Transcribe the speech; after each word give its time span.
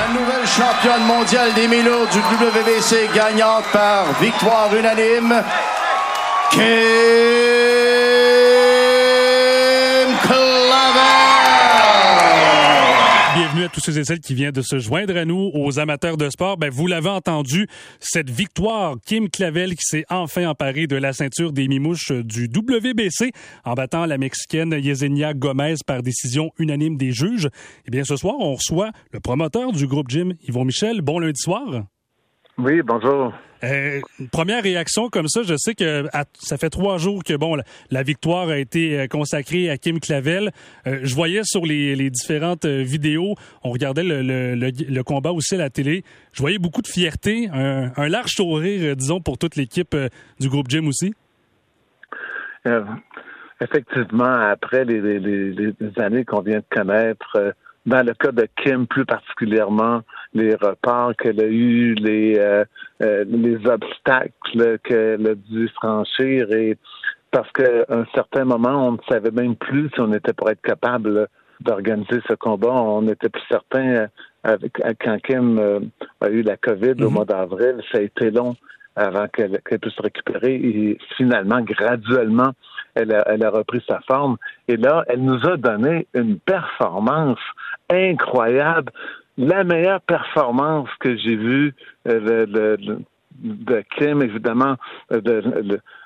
La 0.00 0.08
nouvelle 0.18 0.46
championne 0.46 1.04
mondiale 1.04 1.52
des 1.52 1.68
Milos 1.68 2.06
du 2.06 2.20
WBC 2.20 3.10
gagnante 3.14 3.64
par 3.70 4.06
victoire 4.18 4.74
unanime, 4.74 5.42
À 13.60 13.68
tous 13.68 13.80
ceux 13.80 13.98
et 13.98 14.04
celles 14.04 14.20
qui 14.20 14.34
viennent 14.34 14.52
de 14.52 14.62
se 14.62 14.78
joindre 14.78 15.14
à 15.18 15.26
nous, 15.26 15.50
aux 15.52 15.78
amateurs 15.78 16.16
de 16.16 16.30
sport. 16.30 16.56
Ben, 16.56 16.70
vous 16.70 16.86
l'avez 16.86 17.10
entendu, 17.10 17.66
cette 17.98 18.30
victoire, 18.30 18.96
Kim 19.04 19.28
Clavel 19.28 19.74
qui 19.74 19.84
s'est 19.84 20.06
enfin 20.08 20.48
emparée 20.48 20.86
de 20.86 20.96
la 20.96 21.12
ceinture 21.12 21.52
des 21.52 21.68
mimouches 21.68 22.10
du 22.10 22.44
WBC 22.44 23.32
en 23.64 23.74
battant 23.74 24.06
la 24.06 24.16
Mexicaine 24.16 24.72
Yesenia 24.72 25.34
Gomez 25.34 25.74
par 25.86 26.02
décision 26.02 26.52
unanime 26.58 26.96
des 26.96 27.12
juges. 27.12 27.50
Eh 27.86 27.90
bien, 27.90 28.02
ce 28.02 28.16
soir, 28.16 28.36
on 28.38 28.54
reçoit 28.54 28.92
le 29.12 29.20
promoteur 29.20 29.72
du 29.72 29.86
groupe 29.86 30.08
Jim, 30.08 30.30
Yvon 30.48 30.64
Michel. 30.64 31.02
Bon 31.02 31.18
lundi 31.18 31.40
soir. 31.40 31.84
Oui, 32.62 32.82
bonjour. 32.82 33.32
Euh, 33.64 34.00
première 34.32 34.62
réaction 34.62 35.08
comme 35.08 35.28
ça, 35.28 35.42
je 35.42 35.54
sais 35.56 35.74
que 35.74 36.04
ça 36.34 36.58
fait 36.58 36.68
trois 36.68 36.98
jours 36.98 37.24
que 37.24 37.34
bon 37.34 37.56
la, 37.90 38.02
victoire 38.02 38.48
a 38.48 38.58
été 38.58 39.00
euh, 39.00 39.06
consacrée 39.06 39.70
à 39.70 39.78
Kim 39.78 39.98
Clavel. 39.98 40.50
Euh, 40.86 41.00
je 41.02 41.14
voyais 41.14 41.40
sur 41.44 41.64
les, 41.64 42.10
différentes 42.10 42.66
vidéos, 42.66 43.34
on 43.62 43.70
regardait 43.70 44.02
le, 44.04 45.02
combat 45.02 45.32
aussi 45.32 45.54
à 45.54 45.58
la 45.58 45.70
télé. 45.70 46.04
Je 46.32 46.40
voyais 46.42 46.58
beaucoup 46.58 46.82
de 46.82 46.86
fierté, 46.86 47.48
un, 47.52 48.08
large 48.08 48.32
sourire, 48.32 48.94
disons, 48.94 49.20
pour 49.20 49.38
toute 49.38 49.56
l'équipe 49.56 49.96
du 50.38 50.48
groupe 50.48 50.66
Jim 50.68 50.86
aussi. 50.86 51.14
effectivement, 53.60 54.34
après 54.50 54.84
les, 54.84 55.18
les 55.18 55.92
années 55.98 56.26
qu'on 56.26 56.42
vient 56.42 56.58
de 56.58 56.64
connaître 56.70 57.54
dans 57.86 58.06
le 58.06 58.12
cas 58.14 58.32
de 58.32 58.46
Kim 58.62 58.86
plus 58.86 59.06
particulièrement, 59.06 60.02
les 60.34 60.54
repas 60.54 61.12
qu'elle 61.14 61.40
a 61.40 61.46
eus, 61.46 61.94
les, 61.94 62.38
euh, 62.38 62.64
euh, 63.02 63.24
les 63.26 63.56
obstacles 63.66 64.78
qu'elle 64.84 65.26
a 65.26 65.34
dû 65.34 65.68
franchir 65.68 66.52
et 66.52 66.76
parce 67.30 67.50
qu'à 67.52 67.84
un 67.88 68.04
certain 68.14 68.44
moment, 68.44 68.88
on 68.88 68.92
ne 68.92 68.98
savait 69.08 69.30
même 69.30 69.54
plus 69.56 69.88
si 69.94 70.00
on 70.00 70.12
était 70.12 70.32
pour 70.32 70.50
être 70.50 70.62
capable 70.62 71.28
d'organiser 71.60 72.20
ce 72.28 72.34
combat. 72.34 72.72
On 72.72 73.02
n'était 73.02 73.28
plus 73.28 73.42
certain 73.48 73.86
euh, 73.86 74.06
avec, 74.42 74.72
quand 75.04 75.18
Kim 75.22 75.60
a 76.20 76.28
eu 76.28 76.42
la 76.42 76.56
COVID 76.56 77.02
au 77.02 77.08
mhm. 77.08 77.14
mois 77.14 77.24
d'avril. 77.24 77.76
Ça 77.92 77.98
a 77.98 78.02
été 78.02 78.30
long 78.30 78.56
avant 78.96 79.28
qu'elle 79.28 79.60
puisse 79.80 79.94
se 79.94 80.02
récupérer 80.02 80.54
et 80.54 80.98
finalement, 81.16 81.60
graduellement, 81.60 82.52
elle 82.94 83.12
a, 83.12 83.50
repris 83.50 83.82
sa 83.88 84.00
forme. 84.00 84.36
Et 84.68 84.76
là, 84.76 85.04
elle 85.08 85.22
nous 85.22 85.46
a 85.46 85.56
donné 85.56 86.06
une 86.14 86.38
performance 86.38 87.38
incroyable. 87.90 88.92
La 89.38 89.64
meilleure 89.64 90.00
performance 90.02 90.88
que 91.00 91.16
j'ai 91.16 91.36
vue 91.36 91.74
euh, 92.08 92.46
de, 92.46 93.84
Kim, 93.96 94.22
évidemment, 94.22 94.76
euh, 95.12 95.20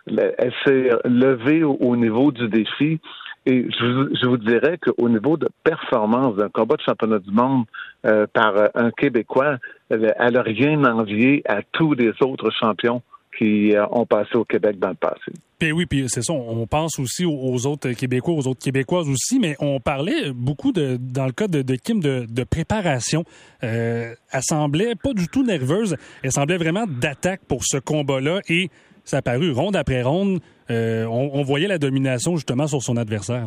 elle 0.07 0.53
s'est 0.65 0.91
levée 1.05 1.65
au, 1.65 1.97
niveau 1.97 2.31
du 2.31 2.49
défi. 2.49 3.01
Et 3.47 3.67
je, 3.71 4.27
vous 4.27 4.39
dirais 4.39 4.79
qu'au 4.79 5.09
niveau 5.09 5.37
de 5.37 5.49
performance 5.65 6.37
d'un 6.37 6.49
combat 6.49 6.77
de 6.77 6.83
championnat 6.83 7.19
du 7.19 7.31
monde 7.31 7.65
euh, 8.07 8.27
par 8.33 8.55
un 8.75 8.91
Québécois, 8.91 9.57
elle 9.91 10.15
n'a 10.17 10.43
rien 10.43 10.83
envié 10.85 11.43
à 11.47 11.61
tous 11.73 11.93
les 11.95 12.13
autres 12.23 12.51
champions 12.51 13.03
qui 13.39 13.75
euh, 13.75 13.85
ont 13.91 14.07
passé 14.07 14.37
au 14.37 14.45
Québec 14.45 14.79
dans 14.79 14.91
le 14.91 14.95
passé. 14.95 15.33
Puis 15.59 15.73
oui, 15.73 15.87
puis 15.87 16.09
c'est 16.09 16.23
ça. 16.23 16.33
On 16.33 16.67
pense 16.67 16.99
aussi 16.99 17.25
aux 17.25 17.67
autres 17.67 17.93
Québécois, 17.93 18.35
aux 18.35 18.47
autres 18.49 18.63
Québécoises 18.63 19.09
aussi, 19.09 19.39
mais 19.39 19.57
on 19.61 19.81
parlait 19.81 20.33
beaucoup 20.33 20.73
de, 20.73 20.99
dans 21.01 21.27
le 21.27 21.33
cas 21.33 21.47
de, 21.47 21.63
Kim 21.77 22.01
de, 22.01 22.45
préparation. 22.45 23.25
Euh, 23.63 24.15
elle 24.33 24.43
semblait 24.43 24.95
pas 24.95 25.13
du 25.13 25.29
tout 25.29 25.45
nerveuse. 25.45 25.97
Elle 26.23 26.33
semblait 26.33 26.59
vraiment 26.59 26.87
d'attaque 26.87 27.41
pour 27.49 27.61
ce 27.65 27.79
combat-là 27.79 28.41
et 28.49 28.69
ça 29.05 29.19
a 29.19 29.23
paru 29.23 29.53
ronde 29.53 29.77
après 29.77 30.03
ronde. 30.03 30.41
Euh, 30.71 31.05
on, 31.05 31.43
voyait 31.43 31.69
la 31.69 31.79
domination 31.79 32.37
justement 32.37 32.67
sur 32.67 32.83
son 32.83 32.97
adversaire. 32.97 33.47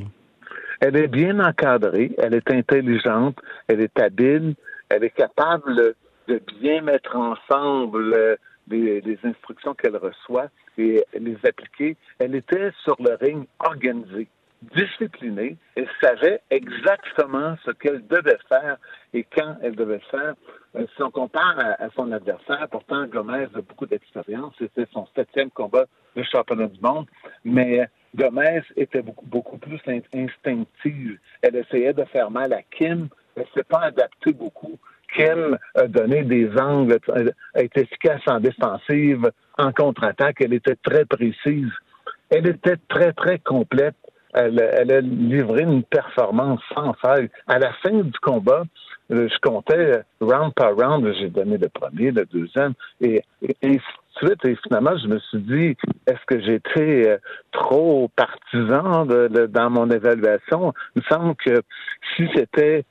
Elle 0.79 0.95
est 0.95 1.07
bien 1.07 1.39
encadrée, 1.39 2.11
elle 2.19 2.35
est 2.35 2.51
intelligente, 2.51 3.35
elle 3.67 3.81
est 3.81 3.99
habile, 3.99 4.53
elle 4.89 5.03
est 5.03 5.15
capable 5.15 5.95
de 6.27 6.41
bien 6.61 6.81
mettre 6.81 7.15
ensemble 7.15 8.37
les, 8.69 9.17
instructions 9.23 9.73
qu'elle 9.73 9.97
reçoit 9.97 10.47
et 10.77 11.03
les 11.13 11.37
appliquer. 11.43 11.97
Elle 12.19 12.35
était 12.35 12.71
sur 12.83 12.95
le 12.99 13.15
ring 13.15 13.47
organisée, 13.59 14.27
disciplinée. 14.61 15.57
Elle 15.75 15.89
savait 16.01 16.41
exactement 16.49 17.55
ce 17.65 17.71
qu'elle 17.71 18.05
devait 18.07 18.37
faire 18.49 18.77
et 19.13 19.23
quand 19.23 19.57
elle 19.61 19.75
devait 19.75 20.01
faire. 20.11 20.35
Euh, 20.75 20.85
si 20.95 21.01
on 21.01 21.11
compare 21.11 21.57
à, 21.59 21.89
son 21.95 22.11
adversaire, 22.11 22.67
pourtant 22.69 23.05
Gomez 23.07 23.47
a 23.53 23.61
beaucoup 23.61 23.85
d'expérience, 23.85 24.53
c'était 24.57 24.87
son 24.91 25.07
septième 25.15 25.49
combat 25.51 25.85
de 26.15 26.23
championnat 26.23 26.67
du 26.67 26.79
monde, 26.81 27.07
mais 27.45 27.87
Gomez 28.15 28.61
était 28.75 29.01
beaucoup, 29.01 29.25
beaucoup 29.25 29.57
plus 29.57 29.79
instinctive. 30.13 31.19
Elle 31.41 31.55
essayait 31.55 31.93
de 31.93 32.03
faire 32.05 32.31
mal 32.31 32.53
à 32.53 32.61
Kim, 32.63 33.07
elle 33.35 33.43
ne 33.43 33.47
s'est 33.53 33.67
pas 33.67 33.81
adaptée 33.81 34.33
beaucoup. 34.33 34.77
Kim 35.15 35.57
a 35.75 35.87
donné 35.87 36.23
des 36.23 36.49
angles, 36.59 36.99
a 37.55 37.61
été 37.61 37.81
efficace 37.81 38.21
en 38.27 38.39
défensive, 38.39 39.29
en 39.57 39.71
contre-attaque. 39.71 40.37
Elle 40.41 40.53
était 40.53 40.75
très 40.75 41.05
précise. 41.05 41.71
Elle 42.29 42.47
était 42.47 42.77
très, 42.89 43.13
très 43.13 43.39
complète. 43.39 43.95
Elle, 44.33 44.61
a 44.61 45.01
livré 45.01 45.63
une 45.63 45.83
performance 45.83 46.59
sans 46.75 46.93
faille. 46.93 47.29
À 47.47 47.57
la 47.57 47.73
fin 47.81 47.91
du 47.91 48.19
combat, 48.21 48.63
euh, 49.11 49.27
je 49.29 49.39
comptais 49.41 50.03
round 50.19 50.53
par 50.53 50.75
round, 50.75 51.11
j'ai 51.17 51.29
donné 51.29 51.57
le 51.57 51.69
premier, 51.69 52.11
le 52.11 52.25
deuxième, 52.25 52.73
et, 53.01 53.23
de 53.41 53.79
suite. 54.17 54.45
Et 54.45 54.55
finalement, 54.63 54.97
je 54.97 55.07
me 55.07 55.19
suis 55.19 55.39
dit, 55.39 55.77
est-ce 56.05 56.25
que 56.27 56.41
j'étais 56.41 57.09
euh, 57.09 57.17
trop 57.51 58.11
partisan 58.15 59.05
dans 59.05 59.69
mon 59.69 59.89
évaluation? 59.89 60.73
Il 60.95 61.01
me 61.01 61.15
semble 61.15 61.35
que 61.35 61.61
si 62.15 62.27
c'était 62.35 62.83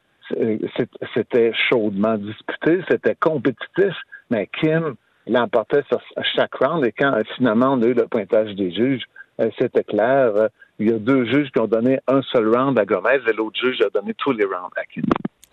c'était 1.14 1.53
chaudement 1.69 2.16
disputé, 2.16 2.81
c'était 2.88 3.14
compétitif, 3.14 3.94
mais 4.31 4.48
Kim 4.60 4.94
l'emportait 5.26 5.82
sur 5.88 6.00
chaque 6.34 6.54
round 6.54 6.84
et 6.84 6.92
quand 6.92 7.12
finalement 7.37 7.75
on 7.75 7.82
a 7.82 7.87
eu 7.87 7.94
le 7.94 8.06
pointage 8.06 8.54
des 8.54 8.72
juges, 8.72 9.03
euh, 9.41 9.50
c'était 9.59 9.84
clair. 9.84 10.32
Euh, 10.36 10.48
il 10.78 10.91
y 10.91 10.92
a 10.92 10.98
deux 10.98 11.25
juges 11.26 11.50
qui 11.53 11.60
ont 11.60 11.66
donné 11.66 11.98
un 12.06 12.20
seul 12.32 12.54
round 12.54 12.78
à 12.78 12.84
Gomez 12.84 13.20
et 13.28 13.32
l'autre 13.32 13.59
juge 13.60 13.81
a 13.81 13.88
donné 13.91 14.15
tous 14.15 14.32
les 14.32 14.44
rounds 14.44 14.72
à 14.76 14.84
Kim. 14.84 15.04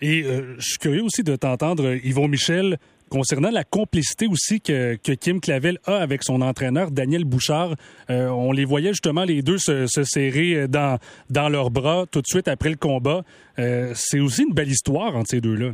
Et 0.02 0.24
euh, 0.24 0.56
je 0.58 0.66
suis 0.66 0.78
curieux 0.78 1.04
aussi 1.04 1.24
de 1.24 1.36
t'entendre, 1.36 1.96
Yvon 2.04 2.28
Michel, 2.28 2.78
Concernant 3.14 3.52
la 3.52 3.64
complicité 3.64 4.26
aussi 4.26 4.60
que, 4.60 4.96
Kim 4.96 5.40
Clavel 5.40 5.78
a 5.86 5.98
avec 5.98 6.24
son 6.24 6.42
entraîneur 6.42 6.90
Daniel 6.90 7.26
Bouchard, 7.26 7.76
euh, 8.10 8.28
on 8.30 8.52
les 8.52 8.66
voyait 8.66 8.90
justement 8.90 9.24
les 9.24 9.44
deux 9.44 9.60
se, 9.60 9.86
serrer 9.86 10.68
dans, 10.68 10.98
dans 11.30 11.48
leurs 11.48 11.70
bras 11.70 12.06
tout 12.12 12.22
de 12.22 12.26
suite 12.26 12.48
après 12.48 12.72
le 12.72 12.76
combat. 12.76 13.22
Euh, 13.60 13.92
c'est 13.94 14.20
aussi 14.20 14.46
une 14.46 14.56
belle 14.56 14.70
histoire 14.70 15.16
entre 15.16 15.28
ces 15.28 15.42
deux-là. 15.42 15.74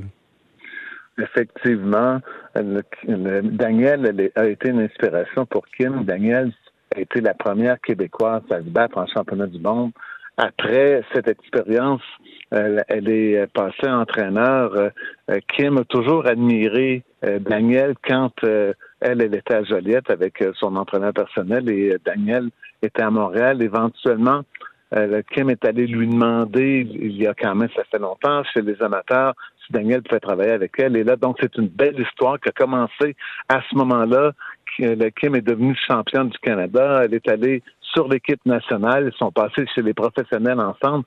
Effectivement, 1.17 2.19
Daniel 2.55 4.31
a 4.35 4.45
été 4.45 4.67
une 4.67 4.81
inspiration 4.81 5.45
pour 5.45 5.65
Kim. 5.77 6.03
Daniel 6.03 6.51
a 6.93 6.99
été 6.99 7.21
la 7.21 7.35
première 7.35 7.79
Québécoise 7.79 8.41
à 8.51 8.57
se 8.57 8.69
battre 8.69 8.97
en 8.97 9.07
championnat 9.07 9.47
du 9.47 9.59
monde. 9.59 9.93
Après 10.35 11.03
cette 11.13 11.29
expérience, 11.29 12.01
elle 12.51 13.09
est 13.09 13.47
passée 13.53 13.87
entraîneur. 13.87 14.73
Euh, 14.75 14.89
Kim 15.55 15.77
a 15.77 15.83
toujours 15.85 16.25
admiré 16.25 16.95
euh, 16.97 17.08
Daniel 17.21 17.95
quand 18.07 18.31
euh, 18.43 18.73
elle, 19.01 19.21
elle 19.21 19.35
était 19.35 19.55
à 19.55 19.63
Joliette 19.63 20.09
avec 20.09 20.43
son 20.55 20.75
entraîneur 20.75 21.13
personnel 21.13 21.69
et 21.69 21.97
Daniel 22.05 22.49
était 22.81 23.01
à 23.01 23.09
Montréal. 23.09 23.61
Éventuellement, 23.61 24.41
Kim 25.33 25.49
est 25.51 25.63
allé 25.65 25.85
lui 25.85 26.07
demander, 26.07 26.87
il 26.89 27.15
y 27.15 27.27
a 27.27 27.33
quand 27.35 27.53
même, 27.53 27.69
ça 27.75 27.83
fait 27.91 27.99
longtemps, 27.99 28.43
chez 28.45 28.61
les 28.61 28.81
amateurs, 28.81 29.35
si 29.63 29.71
Daniel 29.71 30.01
pouvait 30.01 30.19
travailler 30.19 30.51
avec 30.51 30.71
elle. 30.79 30.97
Et 30.97 31.03
là, 31.03 31.15
donc, 31.15 31.37
c'est 31.39 31.55
une 31.57 31.67
belle 31.67 31.99
histoire 31.99 32.39
qui 32.39 32.49
a 32.49 32.51
commencé 32.51 33.15
à 33.47 33.61
ce 33.69 33.75
moment-là. 33.75 34.31
Kim 34.77 35.35
est 35.35 35.41
devenue 35.41 35.77
championne 35.87 36.29
du 36.29 36.37
Canada. 36.39 37.01
Elle 37.03 37.13
est 37.13 37.27
allée 37.29 37.61
sur 37.81 38.07
l'équipe 38.07 38.43
nationale. 38.45 39.11
Ils 39.13 39.17
sont 39.17 39.31
passés 39.31 39.65
chez 39.75 39.83
les 39.83 39.93
professionnels 39.93 40.59
ensemble 40.59 41.05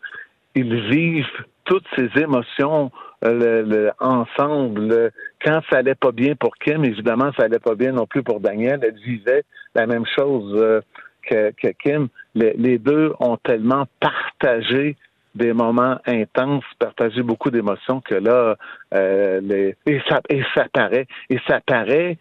ils 0.55 0.89
vivent 0.91 1.45
toutes 1.65 1.87
ces 1.97 2.09
émotions 2.21 2.91
euh, 3.25 3.91
ensemble. 4.01 5.13
Quand 5.45 5.61
ça 5.71 5.79
allait 5.79 5.95
pas 5.95 6.13
bien 6.13 6.35
pour 6.35 6.55
Kim, 6.57 6.85
évidemment, 6.85 7.31
ça 7.37 7.45
allait 7.45 7.59
pas 7.59 7.75
bien 7.75 7.93
non 7.93 8.07
plus 8.07 8.23
pour 8.23 8.41
Daniel. 8.41 8.81
Elle 8.83 8.99
vivait 9.01 9.45
la 9.75 9.87
même 9.87 10.07
chose 10.07 10.55
euh, 10.57 10.81
que, 11.29 11.73
Kim. 11.83 12.09
Les, 12.35 12.79
deux 12.79 13.13
ont 13.21 13.37
tellement 13.37 13.87
partagé 14.01 14.97
des 15.35 15.53
moments 15.53 15.99
intenses, 16.07 16.65
partagé 16.79 17.23
beaucoup 17.23 17.51
d'émotions 17.51 18.01
que 18.01 18.15
là, 18.15 18.57
euh, 18.95 19.41
les, 19.43 19.77
et 19.87 20.01
ça 20.09 20.21
et 20.29 20.43
ça 20.55 20.67
paraît 20.73 21.07
et 21.31 21.39
ça 21.47 21.61
paraît. 21.61 22.19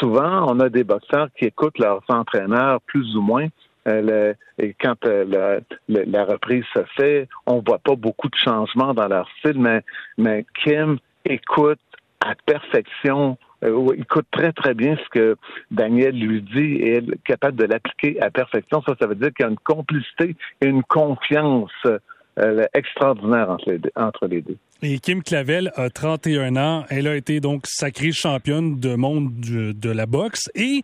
souvent, 0.00 0.46
on 0.50 0.60
a 0.60 0.68
des 0.68 0.84
boxeurs 0.84 1.28
qui 1.38 1.46
écoutent 1.46 1.78
leurs 1.78 2.02
entraîneurs 2.08 2.80
plus 2.82 3.16
ou 3.16 3.22
moins 3.22 3.48
euh, 3.88 4.34
et 4.58 4.74
quand 4.80 5.04
euh, 5.06 5.60
la, 5.88 6.24
reprise 6.24 6.64
se 6.74 6.82
fait, 6.96 7.28
on 7.46 7.62
voit 7.66 7.78
pas 7.78 7.94
beaucoup 7.94 8.28
de 8.28 8.36
changements 8.36 8.92
dans 8.92 9.08
leur 9.08 9.28
style, 9.38 9.60
mais, 9.60 9.82
mais 10.16 10.44
Kim 10.62 10.98
écoute 11.24 11.80
à 12.28 12.34
perfection. 12.46 13.38
Euh, 13.64 13.94
il 13.94 14.02
écoute 14.02 14.26
très, 14.30 14.52
très 14.52 14.74
bien 14.74 14.96
ce 14.96 15.18
que 15.18 15.36
Daniel 15.70 16.14
lui 16.18 16.42
dit 16.42 16.74
et 16.82 16.98
est 16.98 17.22
capable 17.24 17.56
de 17.56 17.64
l'appliquer 17.64 18.20
à 18.20 18.30
perfection. 18.30 18.82
Ça, 18.86 18.94
ça 19.00 19.06
veut 19.06 19.14
dire 19.14 19.30
qu'il 19.34 19.44
y 19.44 19.48
a 19.48 19.50
une 19.50 19.58
complicité 19.58 20.36
et 20.60 20.66
une 20.66 20.82
confiance 20.82 21.72
euh, 21.86 22.64
extraordinaire 22.74 23.56
entre 23.96 24.26
les, 24.26 24.42
deux. 24.42 24.56
Et 24.82 24.98
Kim 24.98 25.22
Clavel 25.22 25.72
a 25.74 25.90
31 25.90 26.56
ans. 26.56 26.84
Elle 26.90 27.08
a 27.08 27.16
été 27.16 27.40
donc 27.40 27.62
sacrée 27.66 28.12
championne 28.12 28.78
de 28.78 28.94
monde 28.94 29.32
de 29.40 29.90
la 29.90 30.06
boxe. 30.06 30.50
Et 30.54 30.82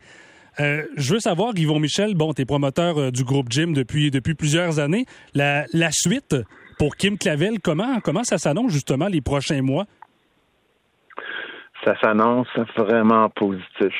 euh, 0.59 0.83
je 0.97 1.15
veux 1.15 1.21
savoir, 1.21 1.53
Yvon 1.55 1.79
Michel, 1.79 2.15
bon, 2.15 2.33
tu 2.33 2.43
es 2.43 2.45
promoteur 2.45 3.13
du 3.13 3.23
groupe 3.23 3.51
Gym 3.51 3.73
depuis, 3.75 4.11
depuis 4.11 4.35
plusieurs 4.35 4.81
années. 4.81 5.05
La, 5.35 5.67
la 5.73 5.91
suite 5.93 6.35
pour 6.79 6.97
Kim 6.97 7.19
Clavel, 7.19 7.61
comment, 7.61 8.01
comment 8.01 8.25
ça 8.25 8.39
s'annonce 8.39 8.73
justement 8.73 9.07
les 9.07 9.21
prochains 9.21 9.63
mois? 9.63 9.87
Ça 11.85 11.99
s'annonce 12.01 12.49
vraiment 12.77 13.29
positif. 13.31 13.95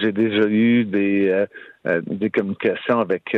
J'ai 0.00 0.12
déjà 0.12 0.48
eu 0.48 0.84
des, 0.84 1.46
des 1.84 2.30
communications 2.30 3.00
avec 3.00 3.34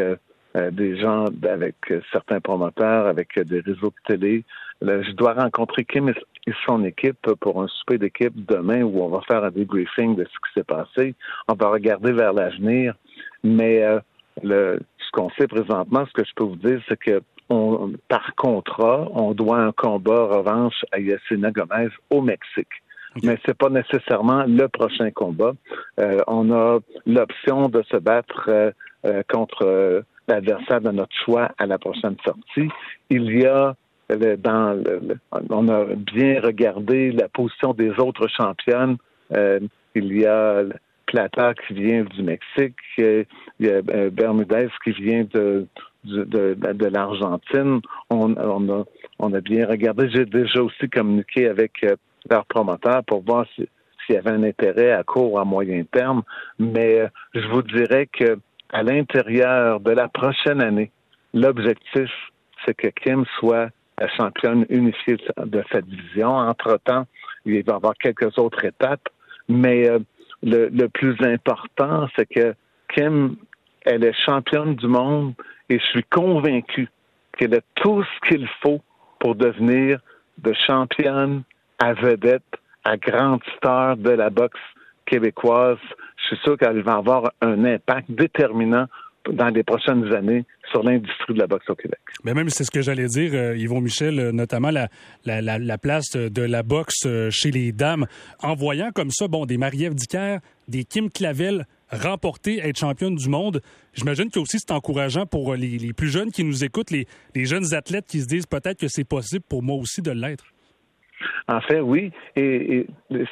euh, 0.57 0.73
des 0.73 0.99
gens 0.99 1.27
avec 1.49 1.77
euh, 1.93 2.01
certains 2.11 2.41
promoteurs, 2.41 3.07
avec 3.07 3.39
euh, 3.39 3.45
des 3.45 3.61
réseaux 3.61 3.93
de 4.09 4.15
télé. 4.17 4.45
je 4.83 5.13
dois 5.13 5.35
rencontrer 5.35 5.85
Kim 5.85 6.09
et 6.09 6.53
son 6.67 6.83
équipe 6.85 7.21
pour 7.39 7.63
un 7.63 7.69
souper 7.69 7.99
d'équipe 7.99 8.33
demain 8.35 8.83
où 8.83 9.01
on 9.01 9.09
va 9.11 9.21
faire 9.29 9.45
un 9.45 9.53
debriefing 9.53 10.17
de 10.17 10.25
ce 10.25 10.31
qui 10.31 10.53
s'est 10.55 10.65
passé. 10.65 11.15
On 11.47 11.55
va 11.55 11.69
regarder 11.69 12.11
vers 12.11 12.33
l'avenir. 12.33 12.95
Mais 13.45 13.81
le, 14.43 14.81
ce 14.99 15.11
qu'on 15.13 15.31
sait 15.39 15.47
présentement, 15.47 16.05
ce 16.07 16.13
que 16.15 16.25
je 16.25 16.35
peux 16.35 16.45
vous 16.45 16.57
dire, 16.57 16.83
c'est 16.89 16.99
que 16.99 17.23
on, 17.49 17.93
par 18.09 18.35
contrat, 18.35 19.07
on 19.13 19.35
doit 19.35 19.59
un 19.59 19.73
combat 19.73 20.25
revanche 20.25 20.85
à 20.91 20.99
Yacina 20.99 21.53
Gomez 21.53 21.91
au 22.11 22.23
Mexique. 22.23 22.83
Mais 23.23 23.39
c'est 23.45 23.57
pas 23.57 23.69
nécessairement 23.69 24.45
le 24.47 24.69
prochain 24.69 25.11
combat. 25.11 25.53
on 26.27 26.53
a 26.53 26.79
l'option 27.07 27.69
de 27.69 27.83
se 27.91 27.97
battre 27.97 28.73
contre 29.29 30.05
l'adversaire 30.29 30.81
de 30.81 30.91
notre 30.91 31.15
choix 31.25 31.51
à 31.59 31.67
la 31.67 31.79
prochaine 31.79 32.17
sortie. 32.25 32.69
Il 33.11 33.37
y 33.37 33.47
a 33.47 33.75
dans 34.17 34.83
on 35.51 35.69
a 35.69 35.85
bien 35.95 36.41
regardé 36.41 37.13
la 37.13 37.29
position 37.29 37.75
des 37.75 37.91
autres 37.99 38.29
championnes. 38.29 38.97
Euh, 39.33 39.61
il 39.95 40.17
y 40.17 40.27
a 40.27 40.63
Plata 41.07 41.55
qui 41.55 41.75
vient 41.75 42.05
du 42.05 42.23
Mexique, 42.23 42.77
il 42.99 43.27
y 43.61 43.69
a 43.69 43.81
euh, 43.93 44.11
Bermudez 44.11 44.69
qui 44.85 44.93
vient 44.93 45.25
de, 45.33 45.67
de, 46.05 46.87
l'Argentine. 46.87 47.81
On, 48.11 48.35
a, 48.35 48.85
on 49.19 49.33
a 49.33 49.41
bien 49.41 49.67
regardé. 49.67 50.09
J'ai 50.11 50.25
déjà 50.25 50.63
aussi 50.63 50.89
communiqué 50.89 51.49
avec 51.49 51.73
euh, 51.85 51.97
leurs 52.29 52.47
promoteurs 52.47 53.05
pour 53.05 53.23
voir 53.23 53.47
s'il 53.55 53.69
y 54.11 54.17
avait 54.17 54.31
un 54.31 54.43
intérêt 54.43 54.93
à 54.93 55.03
court 55.03 55.33
ou 55.33 55.39
à 55.39 55.45
moyen 55.45 55.85
terme. 55.85 56.23
Mais 56.59 57.09
je 57.35 57.47
vous 57.49 57.63
dirais 57.63 58.07
que 58.07 58.39
à 58.73 58.83
l'intérieur 58.83 59.81
de 59.81 59.91
la 59.91 60.09
prochaine 60.09 60.63
année, 60.63 60.91
l'objectif, 61.35 62.11
c'est 62.65 62.75
que 62.75 62.89
Kim 62.89 63.25
soit 63.39 63.71
la 63.99 64.09
championne 64.09 64.65
unifiée 64.71 65.19
de 65.37 65.63
cette 65.71 65.87
division. 65.87 66.31
Entre-temps, 66.31 67.07
il 67.45 67.63
va 67.65 67.73
y 67.73 67.77
avoir 67.77 67.95
quelques 67.97 68.39
autres 68.39 68.65
étapes, 68.65 69.09
mais 69.49 69.89
euh, 69.89 69.99
le, 70.43 70.87
plus 70.89 71.17
important, 71.23 72.09
c'est 72.17 72.27
que 72.27 72.55
Kim, 72.95 73.37
elle 73.85 74.05
est 74.05 74.15
championne 74.25 74.75
du 74.75 74.87
monde 74.87 75.35
et 75.69 75.79
je 75.79 75.85
suis 75.87 76.05
convaincu 76.05 76.89
qu'elle 77.37 77.55
a 77.55 77.61
tout 77.75 78.03
ce 78.03 78.29
qu'il 78.29 78.49
faut 78.63 78.81
pour 79.19 79.35
devenir 79.35 80.01
de 80.39 80.53
championne 80.67 81.43
à 81.81 81.95
vedette, 81.95 82.45
à 82.85 82.97
grande 82.97 83.41
star 83.57 83.97
de 83.97 84.11
la 84.11 84.31
boxe 84.31 84.61
québécoise, 85.07 85.79
je 86.17 86.27
suis 86.27 86.45
sûr 86.45 86.57
qu'elle 86.57 86.83
va 86.83 86.95
avoir 86.95 87.33
un 87.41 87.65
impact 87.65 88.11
déterminant 88.11 88.87
dans 89.29 89.49
les 89.49 89.63
prochaines 89.63 90.13
années 90.15 90.45
sur 90.71 90.83
l'industrie 90.83 91.35
de 91.35 91.39
la 91.39 91.47
boxe 91.47 91.69
au 91.69 91.75
Québec. 91.75 91.99
Mais 92.25 92.33
même, 92.33 92.49
c'est 92.49 92.65
ce 92.65 92.71
que 92.71 92.81
j'allais 92.81 93.07
dire, 93.07 93.33
euh, 93.35 93.57
Yvon 93.57 93.81
Michel, 93.81 94.19
euh, 94.19 94.33
notamment 94.33 94.71
la, 94.71 94.89
la, 95.25 95.79
place 95.79 96.13
de 96.13 96.43
la 96.43 96.63
boxe 96.63 97.03
euh, 97.07 97.29
chez 97.31 97.51
les 97.51 97.73
dames. 97.73 98.07
En 98.41 98.55
voyant 98.55 98.91
comme 98.95 99.11
ça, 99.11 99.29
bon, 99.29 99.47
des 99.47 99.59
Marie-Ève 99.59 99.95
des 100.69 100.85
Kim 100.85 101.11
Clavel 101.11 101.67
remporter, 101.91 102.61
être 102.61 102.79
championne 102.79 103.17
du 103.17 103.29
monde, 103.29 103.61
j'imagine 103.95 104.31
que 104.31 104.39
aussi 104.39 104.59
c'est 104.61 104.71
encourageant 104.71 105.27
pour 105.27 105.55
les, 105.55 105.93
plus 105.93 106.09
jeunes 106.09 106.31
qui 106.31 106.45
nous 106.45 106.65
écoutent, 106.65 106.93
les 106.93 107.07
jeunes 107.35 107.75
athlètes 107.75 108.07
qui 108.07 108.21
se 108.21 108.27
disent 108.27 108.47
peut-être 108.47 108.79
que 108.79 108.87
c'est 108.89 109.05
possible 109.05 109.45
pour 109.49 109.63
moi 109.63 109.77
aussi 109.77 110.01
de 110.01 110.13
l'être. 110.13 110.45
En 111.49 111.61
fait, 111.61 111.81
oui. 111.81 112.13
Et, 112.37 112.87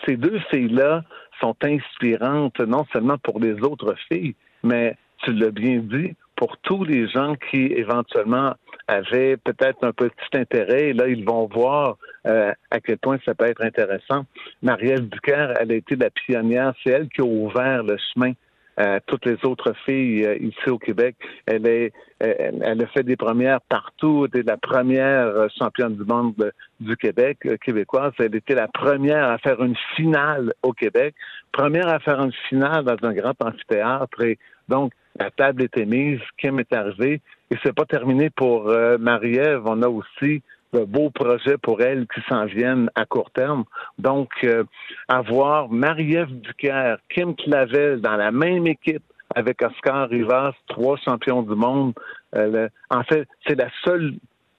ces 0.06 0.17
deux 0.17 0.38
filles-là 0.50 1.05
sont 1.40 1.56
inspirantes 1.62 2.61
non 2.61 2.85
seulement 2.93 3.19
pour 3.19 3.40
les 3.40 3.55
autres 3.62 3.94
filles, 4.11 4.35
mais 4.62 4.96
tu 5.25 5.32
l'as 5.32 5.50
bien 5.50 5.79
dit, 5.79 6.14
pour 6.37 6.56
tous 6.58 6.85
les 6.85 7.08
gens 7.08 7.35
qui 7.50 7.67
éventuellement 7.67 8.55
avaient 8.87 9.37
peut-être 9.37 9.85
un 9.85 9.93
petit 9.93 10.14
intérêt. 10.35 10.93
là, 10.93 11.08
ils 11.08 11.25
vont 11.25 11.46
voir 11.46 11.96
euh, 12.26 12.52
à 12.70 12.81
quel 12.81 12.99
point 12.99 13.19
ça 13.25 13.35
peut 13.35 13.46
être 13.46 13.62
intéressant. 13.62 14.25
Marielle 14.62 15.08
Ducaire, 15.08 15.55
elle 15.61 15.73
a 15.73 15.75
été 15.75 15.96
la 15.96 16.11
pionnière. 16.11 16.73
C'est 16.82 16.91
elle 16.91 17.08
qui 17.08 17.20
a 17.20 17.25
ouvert 17.25 17.82
le 17.82 17.96
chemin 18.12 18.32
à 18.79 19.01
toutes 19.01 19.27
les 19.27 19.37
autres 19.45 19.75
filles 19.85 20.25
euh, 20.25 20.37
ici 20.37 20.71
au 20.71 20.79
Québec. 20.79 21.17
Elle 21.47 21.67
est, 21.67 21.93
elle, 22.21 22.81
a 22.81 22.87
fait 22.87 23.03
des 23.03 23.17
premières 23.17 23.61
partout. 23.63 24.27
Elle 24.33 24.41
était 24.41 24.49
la 24.49 24.57
première 24.57 25.27
euh, 25.27 25.49
championne 25.59 25.97
du 25.97 26.05
monde 26.05 26.53
du 26.79 26.97
Québec 26.97 27.39
euh, 27.47 27.57
québécoise. 27.57 28.13
Elle 28.21 28.37
était 28.37 28.55
la 28.55 28.69
première 28.69 29.29
à 29.29 29.39
faire 29.39 29.61
une 29.63 29.77
finale 29.97 30.55
au 30.63 30.73
Québec, 30.73 31.17
première 31.51 31.89
à 31.89 31.99
faire 31.99 32.21
une 32.21 32.33
finale 32.49 32.85
dans 32.85 33.09
un 33.09 33.13
grand 33.13 33.35
amphithéâtre. 33.43 34.23
Et 34.23 34.39
donc, 34.69 34.93
la 35.19 35.33
table 35.33 35.63
était 35.63 35.87
mise. 35.87 36.21
Kim 36.39 36.61
est 36.61 36.73
arrivée. 36.73 37.21
Et 37.51 37.57
c'est 37.65 37.75
pas 37.75 37.87
terminé 37.87 38.31
pour 38.31 38.71
Marie-Ève. 39.01 39.63
On 39.65 39.83
a 39.83 39.89
aussi 39.89 40.43
de 40.73 40.85
beaux 40.85 41.11
projets 41.11 41.56
pour 41.59 41.81
elle 41.81 42.06
qui 42.15 42.20
s'en 42.29 42.44
viennent 42.44 42.91
à 42.94 43.05
court 43.05 43.31
terme. 43.31 43.65
Donc, 43.99 44.31
euh, 44.44 44.65
avoir 45.09 45.69
Marie-Ève 45.69 46.41
Ducaire, 46.41 46.99
Kim 47.09 47.35
Clavel 47.35 48.00
dans 48.00 48.17
la 48.17 48.31
même 48.31 48.67
équipe 48.67 49.03
avec 49.35 49.62
Oscar 49.62 50.09
Rivas, 50.09 50.53
trois 50.69 50.97
champions 50.97 51.43
du 51.43 51.55
monde, 51.55 51.94
euh, 52.35 52.69
en 52.91 53.03
fait, 53.05 53.26
c'est 53.47 53.59
la 53.59 53.69
seule 53.85 54.15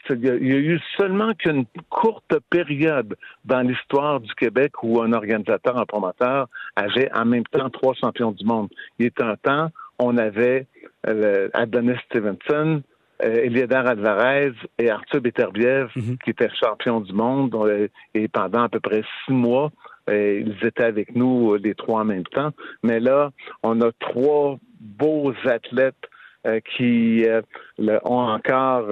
il 0.10 0.26
y 0.26 0.54
a 0.54 0.58
eu 0.58 0.80
seulement 0.98 1.34
qu'une 1.34 1.66
courte 1.90 2.36
période 2.50 3.16
dans 3.46 3.62
l'histoire 3.62 4.20
du 4.20 4.34
Québec 4.36 4.72
où 4.82 5.02
un 5.02 5.14
organisateur, 5.14 5.78
un 5.78 5.86
promoteur 5.86 6.48
avait 6.76 7.12
en 7.14 7.26
même 7.26 7.44
temps 7.46 7.70
trois 7.70 7.94
champions 7.94 8.32
du 8.32 8.46
monde. 8.46 8.70
Il 8.98 9.06
y 9.06 9.22
a 9.22 9.26
un 9.26 9.36
temps, 9.36 9.70
on 10.00 10.18
avait 10.18 10.66
euh, 11.08 11.50
Adonis 11.54 12.00
Stevenson, 12.06 12.82
euh, 13.24 13.44
Eliadar 13.44 13.86
Alvarez 13.86 14.54
et 14.78 14.90
Arthur 14.90 15.22
Beterbiev, 15.22 15.90
mhm. 15.96 16.18
qui 16.24 16.30
étaient 16.30 16.50
champions 16.62 17.02
du 17.02 17.14
monde, 17.14 17.54
euh, 17.56 17.88
et 18.14 18.28
pendant 18.28 18.64
à 18.64 18.70
peu 18.70 18.80
près 18.80 19.04
six 19.26 19.34
mois, 19.34 19.72
euh, 20.10 20.44
ils 20.46 20.66
étaient 20.66 20.86
avec 20.86 21.16
nous 21.16 21.56
les 21.56 21.76
trois 21.76 22.02
en 22.02 22.06
même 22.06 22.24
temps. 22.24 22.52
Mais 22.84 23.00
là, 23.00 23.32
on 23.64 23.82
a 23.82 23.92
trois 24.00 24.58
beaux 24.80 25.34
athlètes 25.46 25.96
qui 26.78 27.26
ont 27.78 28.30
encore 28.30 28.88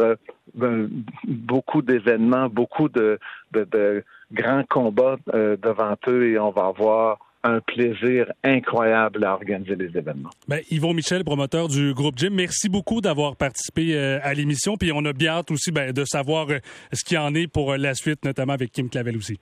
beaucoup 1.25 1.81
d'événements, 1.81 2.49
beaucoup 2.49 2.89
de, 2.89 3.19
de, 3.53 4.03
grands 4.33 4.65
combats 4.69 5.15
devant 5.33 5.95
eux 6.09 6.27
et 6.27 6.37
on 6.37 6.51
va 6.51 6.65
avoir 6.65 7.19
un 7.43 7.59
plaisir 7.61 8.31
incroyable 8.43 9.23
à 9.23 9.33
organiser 9.33 9.75
les 9.75 9.97
événements. 9.97 10.29
Ben, 10.47 10.61
Yvon 10.69 10.93
Michel, 10.93 11.23
promoteur 11.23 11.67
du 11.67 11.93
groupe 11.93 12.15
Jim, 12.17 12.31
merci 12.31 12.69
beaucoup 12.69 13.01
d'avoir 13.01 13.35
participé 13.35 13.95
euh, 13.95 14.19
à 14.23 14.33
l'émission. 14.33 14.75
Puis 14.77 14.91
on 14.93 15.03
a 15.05 15.13
bien 15.13 15.33
hâte 15.33 15.51
aussi 15.51 15.71
ben, 15.71 15.91
de 15.91 16.03
savoir 16.05 16.49
euh, 16.49 16.59
ce 16.91 17.03
qu'il 17.03 17.17
en 17.17 17.33
est 17.35 17.47
pour 17.47 17.71
euh, 17.71 17.77
la 17.77 17.93
suite, 17.93 18.25
notamment 18.25 18.53
avec 18.53 18.71
Kim 18.71 18.89
Clavel 18.89 19.17
aussi. 19.17 19.39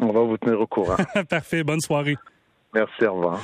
On 0.00 0.12
va 0.12 0.20
vous 0.20 0.36
tenir 0.36 0.60
au 0.60 0.66
courant. 0.66 0.96
Parfait. 1.28 1.62
Bonne 1.64 1.80
soirée. 1.80 2.16
Merci. 2.74 3.04
Au 3.04 3.14
revoir. 3.14 3.40